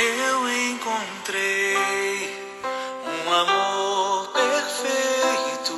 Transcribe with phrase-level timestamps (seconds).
[0.00, 1.76] eu encontrei
[3.04, 5.74] um amor perfeito,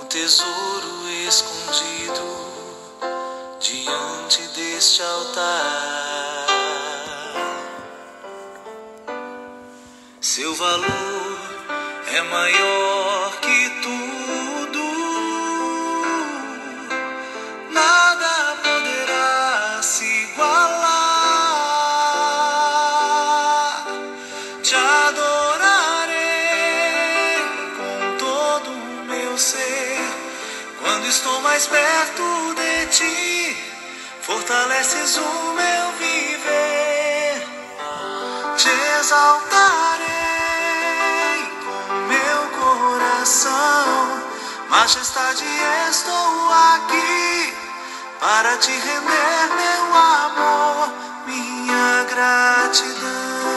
[0.00, 2.24] um tesouro escondido
[3.60, 6.46] diante deste altar.
[10.20, 11.38] Seu valor
[12.14, 12.97] é maior
[31.18, 33.56] estou mais perto de ti,
[34.22, 37.44] fortaleces o meu viver.
[38.56, 40.06] Te exaltarei
[41.64, 44.22] com meu coração.
[44.68, 45.44] Majestade,
[45.90, 47.52] estou aqui
[48.20, 50.92] para te render meu amor,
[51.26, 53.47] minha gratidão.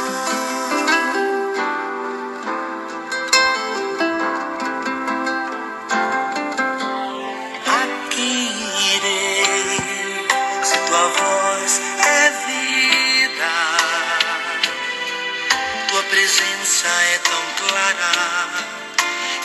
[16.11, 18.11] Presença é tão clara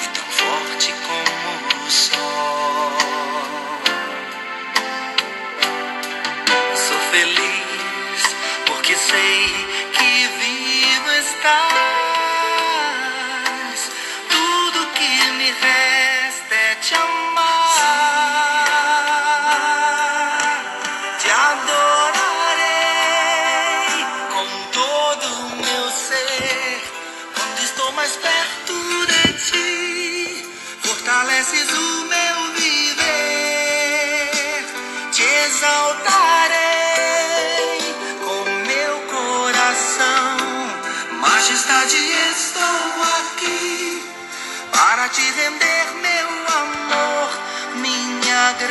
[0.03, 2.99] e tão forte como o sol.
[6.75, 8.23] Sou feliz
[8.67, 9.46] porque sei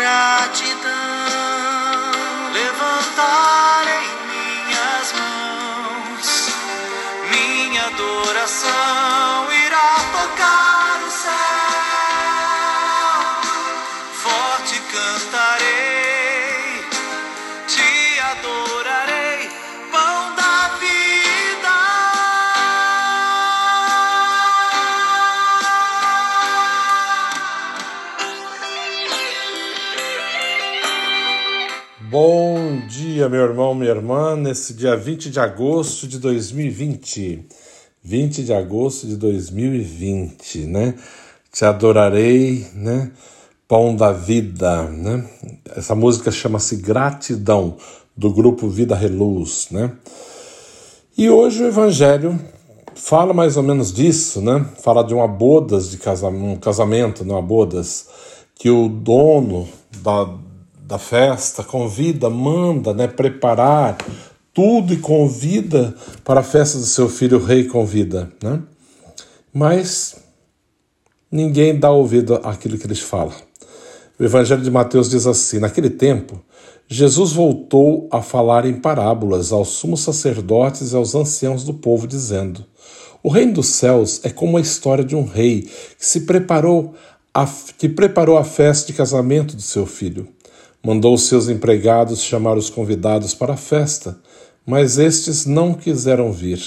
[0.05, 0.47] minha
[32.17, 37.45] Bom dia, meu irmão, minha irmã, nesse dia 20 de agosto de 2020.
[38.01, 40.95] 20 de agosto de 2020, né?
[41.51, 43.11] Te adorarei, né?
[43.67, 45.29] Pão da vida, né?
[45.75, 47.75] Essa música chama-se Gratidão,
[48.15, 49.91] do grupo Vida Reluz, né?
[51.17, 52.39] E hoje o Evangelho
[52.95, 54.65] fala mais ou menos disso, né?
[54.81, 58.07] Fala de uma bodas de casamento, um casamento, não uma bodas,
[58.55, 59.67] que o dono
[60.01, 60.29] da,
[60.85, 63.97] da festa convida, manda, né, preparar
[64.53, 68.61] tudo e convida para a festa do seu filho, o rei convida, né?
[69.51, 70.15] Mas
[71.31, 73.33] ninguém dá ouvido àquilo que eles falam.
[74.17, 76.39] O Evangelho de Mateus diz assim: Naquele tempo,
[76.87, 82.63] Jesus voltou a falar em parábolas aos sumos sacerdotes e aos anciãos do povo, dizendo:
[83.23, 85.63] O reino dos céus é como a história de um rei
[85.97, 86.93] que se preparou
[87.33, 87.45] a,
[87.77, 90.34] que preparou a festa de casamento do seu filho.
[90.85, 94.19] Mandou seus empregados chamar os convidados para a festa,
[94.63, 96.61] mas estes não quiseram vir.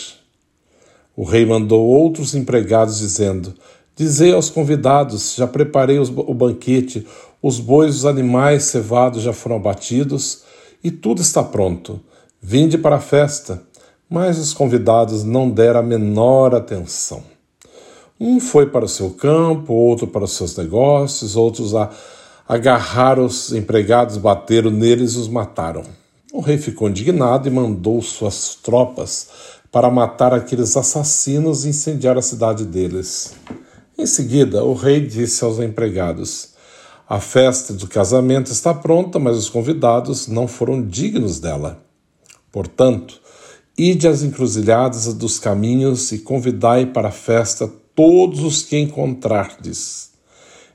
[1.16, 3.54] O rei mandou outros empregados, dizendo:
[3.94, 7.06] Dizei aos convidados: Já preparei o banquete,
[7.40, 10.42] os bois e os animais cevados já foram abatidos,
[10.82, 12.00] e tudo está pronto.
[12.42, 13.62] Vinde para a festa.
[14.10, 17.22] Mas os convidados não deram a menor atenção.
[18.18, 21.88] Um foi para o seu campo, outro para os seus negócios, outros a
[22.48, 25.84] agarraram os empregados, bateram neles e os mataram.
[26.33, 29.28] O rei ficou indignado e mandou suas tropas
[29.71, 33.34] para matar aqueles assassinos e incendiar a cidade deles.
[33.98, 36.54] Em seguida, o rei disse aos empregados:
[37.06, 41.83] A festa do casamento está pronta, mas os convidados não foram dignos dela.
[42.50, 43.21] Portanto,
[43.77, 50.09] ide às encruzilhadas dos caminhos e convidai para a festa todos os que encontrardes.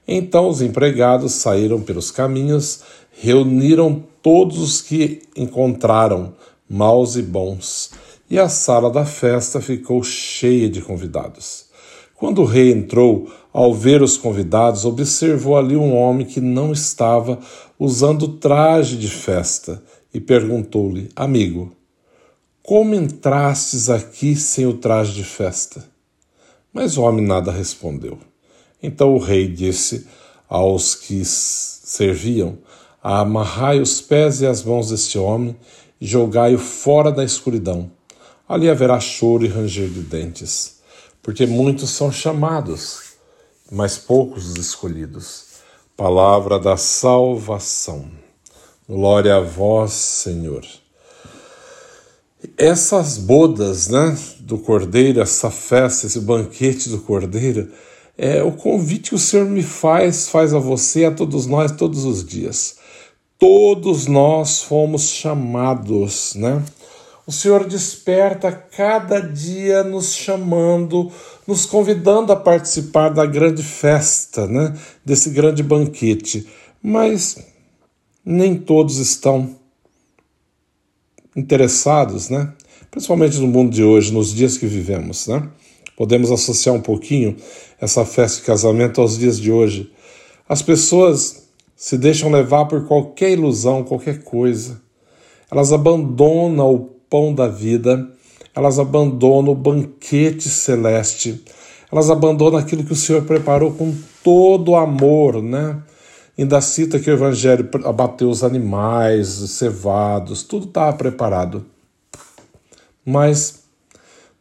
[0.07, 6.33] Então os empregados saíram pelos caminhos, reuniram todos os que encontraram,
[6.69, 7.91] maus e bons,
[8.29, 11.65] e a sala da festa ficou cheia de convidados.
[12.15, 17.37] Quando o rei entrou, ao ver os convidados, observou ali um homem que não estava
[17.77, 19.83] usando traje de festa
[20.13, 21.71] e perguntou-lhe: Amigo,
[22.63, 25.85] Como entrastes aqui sem o traje de festa?
[26.71, 28.17] Mas o homem nada respondeu.
[28.83, 30.05] Então o rei disse
[30.49, 32.57] aos que serviam:
[33.01, 35.55] Amarrai os pés e as mãos deste homem
[35.99, 37.89] e jogai-o fora da escuridão.
[38.47, 40.79] Ali haverá choro e ranger de dentes,
[41.21, 43.13] porque muitos são chamados,
[43.71, 45.45] mas poucos os escolhidos.
[45.95, 48.11] Palavra da salvação.
[48.89, 50.65] Glória a vós, Senhor.
[52.57, 57.71] Essas bodas, né, do Cordeiro, essa festa, esse banquete do Cordeiro,
[58.17, 62.05] é o convite que o Senhor me faz, faz a você, a todos nós, todos
[62.05, 62.77] os dias.
[63.39, 66.63] Todos nós fomos chamados, né?
[67.25, 71.11] O Senhor desperta cada dia nos chamando,
[71.47, 74.77] nos convidando a participar da grande festa, né?
[75.03, 76.47] Desse grande banquete.
[76.81, 77.37] Mas
[78.25, 79.55] nem todos estão
[81.35, 82.53] interessados, né?
[82.91, 85.49] Principalmente no mundo de hoje, nos dias que vivemos, né?
[86.03, 87.37] Podemos associar um pouquinho
[87.79, 89.89] essa festa de casamento aos dias de hoje.
[90.49, 91.47] As pessoas
[91.77, 94.81] se deixam levar por qualquer ilusão, qualquer coisa.
[95.49, 96.79] Elas abandonam o
[97.09, 98.05] pão da vida,
[98.53, 101.41] elas abandonam o banquete celeste,
[101.89, 105.81] elas abandonam aquilo que o Senhor preparou com todo amor, né?
[106.37, 111.65] Ainda cita que o Evangelho abateu os animais, os cevados, tudo estava preparado.
[113.05, 113.63] Mas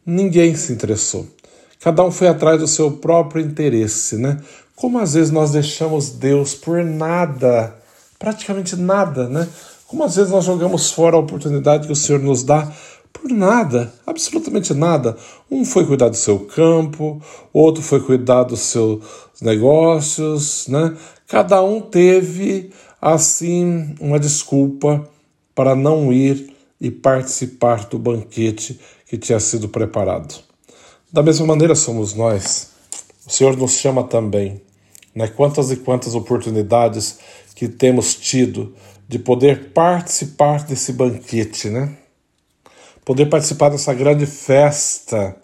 [0.04, 1.24] ninguém se interessou.
[1.82, 4.40] Cada um foi atrás do seu próprio interesse, né?
[4.76, 7.74] Como às vezes nós deixamos Deus por nada,
[8.20, 9.48] praticamente nada, né?
[9.88, 12.72] Como às vezes nós jogamos fora a oportunidade que o Senhor nos dá
[13.12, 15.16] por nada, absolutamente nada.
[15.50, 17.20] Um foi cuidar do seu campo,
[17.52, 19.02] outro foi cuidar dos seus
[19.40, 20.96] negócios, né?
[21.26, 22.70] Cada um teve,
[23.00, 25.08] assim, uma desculpa
[25.52, 30.51] para não ir e participar do banquete que tinha sido preparado.
[31.12, 32.68] Da mesma maneira somos nós.
[33.26, 34.62] O Senhor nos chama também.
[35.14, 35.28] Né?
[35.28, 37.18] Quantas e quantas oportunidades
[37.54, 38.74] que temos tido
[39.06, 41.94] de poder participar desse banquete, né?
[43.04, 45.36] Poder participar dessa grande festa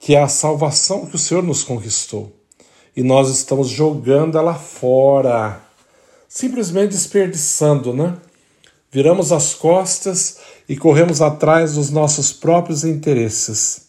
[0.00, 2.32] que é a salvação que o Senhor nos conquistou
[2.96, 5.60] e nós estamos jogando ela fora,
[6.28, 8.16] simplesmente desperdiçando, né?
[8.90, 13.87] Viramos as costas e corremos atrás dos nossos próprios interesses,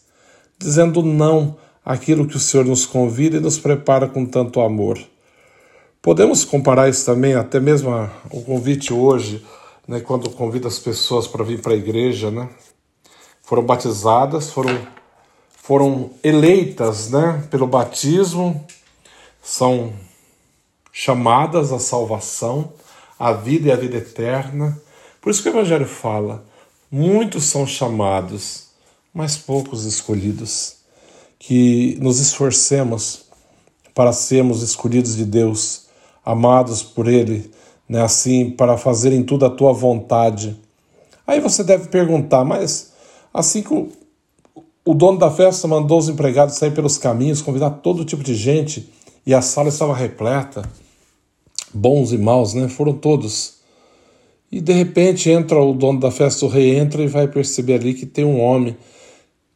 [0.60, 4.98] dizendo não àquilo que o Senhor nos convida e nos prepara com tanto amor.
[6.02, 7.90] Podemos comparar isso também, até mesmo
[8.30, 9.44] o convite hoje,
[9.88, 12.48] né, quando convida as pessoas para vir para a igreja, né?
[13.42, 14.78] Foram batizadas, foram,
[15.56, 18.64] foram eleitas né, pelo batismo,
[19.42, 19.92] são
[20.92, 22.72] chamadas à salvação,
[23.18, 24.80] à vida e à vida eterna.
[25.20, 26.44] Por isso que o Evangelho fala:
[26.90, 28.69] muitos são chamados,
[29.12, 30.76] mas poucos escolhidos.
[31.38, 33.24] Que nos esforcemos
[33.94, 35.86] para sermos escolhidos de Deus,
[36.24, 37.50] amados por Ele,
[37.88, 40.56] né, assim, para fazerem tudo a tua vontade.
[41.26, 42.92] Aí você deve perguntar, mas
[43.32, 43.88] assim que o,
[44.84, 48.90] o dono da festa mandou os empregados sair pelos caminhos, convidar todo tipo de gente
[49.26, 50.62] e a sala estava repleta,
[51.72, 52.68] bons e maus, né?
[52.68, 53.60] Foram todos.
[54.50, 57.94] E de repente entra o dono da festa, o rei entra e vai perceber ali
[57.94, 58.76] que tem um homem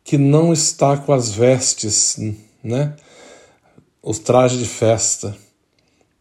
[0.05, 2.19] que não está com as vestes,
[2.63, 2.95] né?
[4.03, 5.35] Os trajes de festa.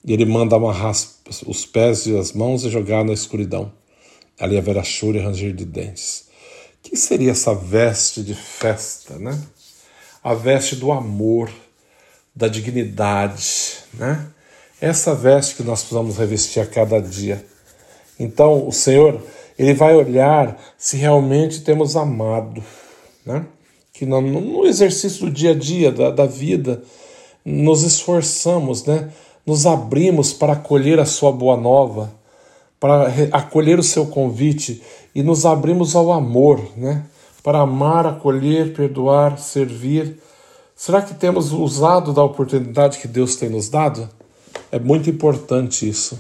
[0.06, 0.94] E ele manda amarrar
[1.46, 3.72] os pés e as mãos e jogar na escuridão.
[4.40, 6.26] Ali haverá choro e ranger de dentes.
[6.80, 9.38] O que seria essa veste de festa, né?
[10.24, 11.52] A veste do amor,
[12.34, 14.28] da dignidade, né?
[14.80, 17.46] Essa veste que nós precisamos revestir a cada dia.
[18.18, 19.22] Então, o Senhor,
[19.58, 22.64] ele vai olhar se realmente temos amado,
[23.26, 23.46] né?
[23.94, 26.84] Que no, no exercício do dia a dia, da, da vida,
[27.46, 29.12] nos esforçamos, né?
[29.46, 32.12] Nos abrimos para acolher a sua boa nova,
[32.80, 34.82] para acolher o seu convite
[35.14, 37.06] e nos abrimos ao amor, né?
[37.44, 40.18] Para amar, acolher, perdoar, servir
[40.76, 44.10] Será que temos usado da oportunidade que Deus tem nos dado?
[44.72, 46.20] É muito importante isso.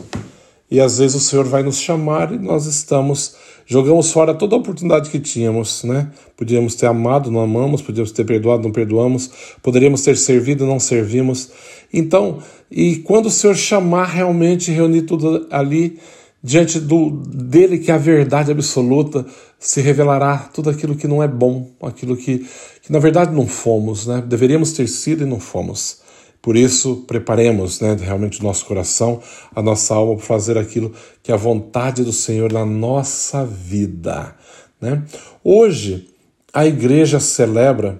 [0.74, 4.58] E às vezes o Senhor vai nos chamar e nós estamos, jogamos fora toda a
[4.58, 6.10] oportunidade que tínhamos, né?
[6.36, 9.30] Podíamos ter amado, não amamos, podíamos ter perdoado, não perdoamos,
[9.62, 11.51] poderíamos ter servido, não servimos.
[11.94, 12.39] Então,
[12.72, 16.00] e quando o Senhor chamar realmente, reunir tudo ali,
[16.44, 19.24] diante do dele que é a verdade absoluta
[19.60, 22.48] se revelará tudo aquilo que não é bom, aquilo que,
[22.82, 24.24] que na verdade não fomos, né?
[24.25, 26.01] Deveríamos ter sido e não fomos.
[26.44, 29.22] Por isso, preparemos né, realmente o nosso coração,
[29.56, 30.92] a nossa alma para fazer aquilo
[31.24, 34.36] que é a vontade do Senhor na nossa vida.
[34.80, 35.02] Né?
[35.42, 36.10] Hoje,
[36.54, 37.98] a igreja celebra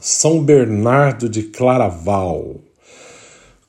[0.00, 2.56] São Bernardo de Claraval.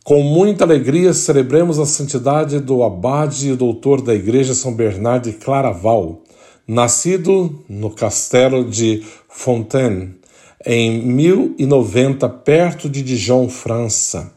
[0.04, 5.38] Com muita alegria celebremos a santidade do abade e doutor da igreja São Bernardo de
[5.38, 6.24] Claraval,
[6.68, 10.23] nascido no castelo de Fontaine
[10.66, 14.32] em 1090, perto de Dijon, França.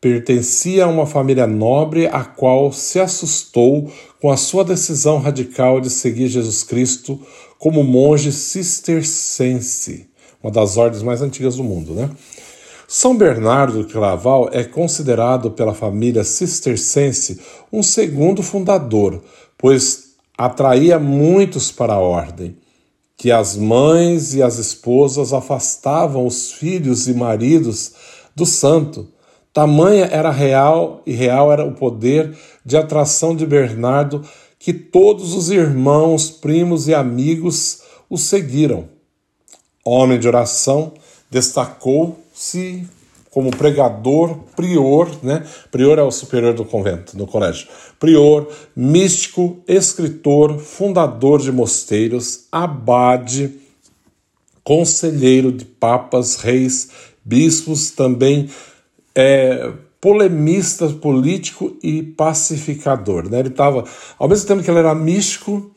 [0.00, 5.90] Pertencia a uma família nobre a qual se assustou com a sua decisão radical de
[5.90, 7.20] seguir Jesus Cristo
[7.58, 10.08] como monge cistercense,
[10.42, 12.10] uma das ordens mais antigas do mundo, né?
[12.86, 17.38] São Bernardo de Claraval é considerado pela família cistercense
[17.70, 19.22] um segundo fundador,
[19.58, 22.56] pois atraía muitos para a ordem,
[23.18, 27.92] que as mães e as esposas afastavam os filhos e maridos
[28.34, 29.06] do santo
[29.58, 34.22] Tamanha era real e real era o poder de atração de Bernardo
[34.56, 38.88] que todos os irmãos, primos e amigos o seguiram.
[39.84, 40.92] Homem de oração,
[41.28, 42.86] destacou-se
[43.38, 45.46] como pregador, prior, né?
[45.70, 47.68] Prior é o superior do convento, do colégio.
[48.00, 53.54] Prior, místico, escritor, fundador de mosteiros, abade,
[54.64, 56.90] conselheiro de papas, reis,
[57.24, 58.50] bispos, também
[59.14, 63.30] é, polemista político e pacificador.
[63.30, 63.38] Né?
[63.38, 63.84] Ele estava,
[64.18, 65.70] ao mesmo tempo que ele era místico,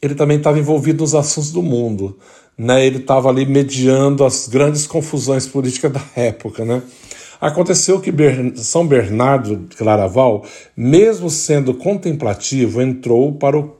[0.00, 2.16] ele também estava envolvido nos assuntos do mundo.
[2.56, 2.86] Né?
[2.86, 6.64] Ele estava ali mediando as grandes confusões políticas da época.
[6.64, 6.80] Né?
[7.40, 8.12] Aconteceu que
[8.56, 10.44] São Bernardo de Claraval,
[10.76, 13.76] mesmo sendo contemplativo, entrou para o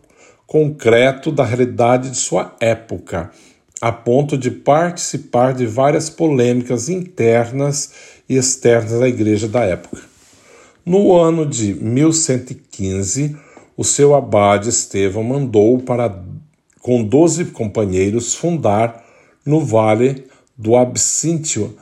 [0.47, 3.33] concreto da realidade de sua época,
[3.81, 7.91] a ponto de participar de várias polêmicas internas
[8.29, 10.03] e externas da igreja da época.
[10.87, 13.37] No ano de 1115,
[13.77, 16.23] o seu abade Estevão mandou para
[16.81, 19.05] com doze companheiros fundar
[19.45, 20.25] no vale
[20.57, 21.77] do Absíntio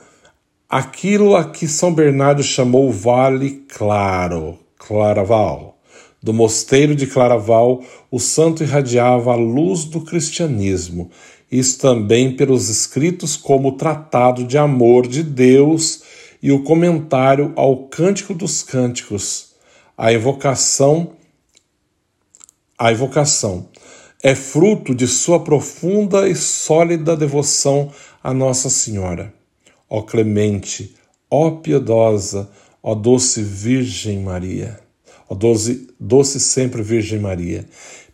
[0.69, 5.77] aquilo a que São Bernardo chamou Vale Claro, Claraval.
[6.21, 7.81] Do mosteiro de Claraval,
[8.11, 11.09] o santo irradiava a luz do cristianismo,
[11.49, 16.01] isso também pelos escritos como tratado de amor de Deus
[16.43, 19.53] e o comentário ao Cântico dos Cânticos,
[19.97, 21.11] a evocação
[22.79, 23.69] a evocação
[24.21, 27.91] é fruto de sua profunda e sólida devoção
[28.23, 29.33] a Nossa Senhora.
[29.89, 30.93] Ó clemente,
[31.29, 32.49] ó piedosa,
[32.81, 34.79] ó doce Virgem Maria,
[35.29, 37.65] ó doce, doce sempre Virgem Maria,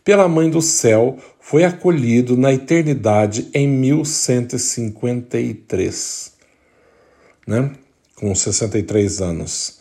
[0.02, 6.34] pela Mãe do Céu, foi acolhido na eternidade em 1153.
[7.46, 7.70] Né?
[8.14, 9.80] com 63 anos.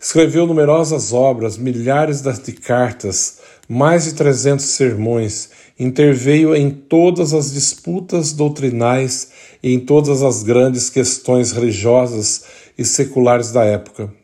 [0.00, 3.40] Escreveu numerosas obras, milhares de cartas,
[3.74, 10.88] mais de 300 sermões, interveio em todas as disputas doutrinais e em todas as grandes
[10.88, 12.44] questões religiosas
[12.78, 14.14] e seculares da época.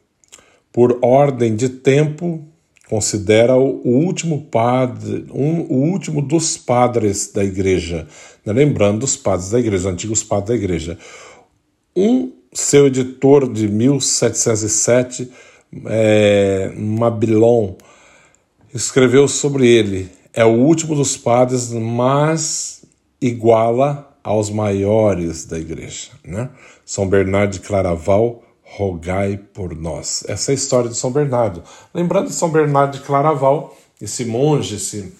[0.72, 2.44] Por ordem de tempo,
[2.88, 8.06] considera o último padre, um, o último dos padres da igreja,
[8.46, 8.52] né?
[8.52, 10.98] lembrando dos padres da igreja, os antigos padres da igreja.
[11.96, 15.28] Um seu editor de 1707,
[15.86, 17.74] é, Mabilon,
[18.74, 20.10] escreveu sobre ele.
[20.32, 22.82] É o último dos padres, mas
[23.20, 26.10] iguala aos maiores da igreja.
[26.24, 26.48] Né?
[26.84, 30.24] São Bernardo de Claraval, rogai por nós.
[30.28, 31.62] Essa é a história de São Bernardo.
[31.92, 35.12] Lembrando de São Bernardo de Claraval, esse monge, esse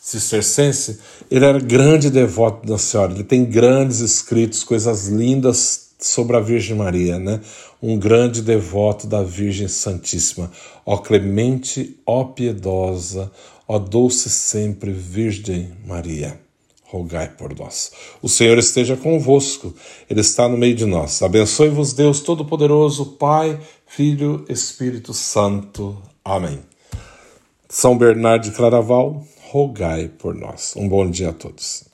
[0.00, 1.00] cistercense,
[1.30, 3.12] ele era grande devoto da Senhora.
[3.12, 7.40] Ele tem grandes escritos, coisas lindas sobre a Virgem Maria, né?
[7.82, 10.50] Um grande devoto da Virgem Santíssima.
[10.84, 13.30] Ó clemente, ó piedosa,
[13.66, 16.38] ó doce sempre Virgem Maria,
[16.84, 17.92] rogai por nós.
[18.22, 19.74] O Senhor esteja convosco,
[20.08, 21.22] Ele está no meio de nós.
[21.22, 25.96] Abençoe-vos, Deus Todo-Poderoso, Pai, Filho, Espírito Santo.
[26.24, 26.60] Amém.
[27.68, 30.74] São Bernardo de Claraval, rogai por nós.
[30.76, 31.85] Um bom dia a todos.